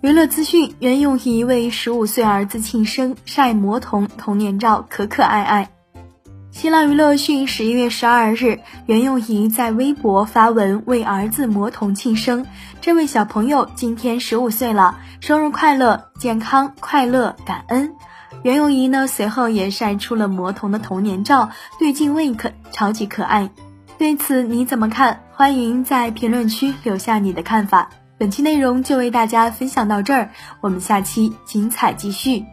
[0.00, 5.70] 娱乐资讯：袁咏仪为十五岁儿子庆生，晒魔童童年照，可可爱爱。
[6.52, 12.46] 新浪娱乐讯，十一月十二日，袁咏仪在微博发文为儿子魔童庆生。
[12.80, 17.92] 这位小朋友今天十五岁了，生日快乐，健康快乐，感恩。
[18.44, 23.50] 袁咏仪呢，随后也晒出了魔童的童年照，对镜 wink，超级可爱。
[23.98, 25.24] 对此你怎么看？
[25.32, 27.90] 欢迎在评论区留下你的看法。
[28.18, 30.30] 本期内容就为大家分享到这儿，
[30.60, 32.44] 我们下期精彩继续。